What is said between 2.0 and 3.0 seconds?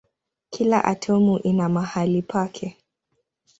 pake.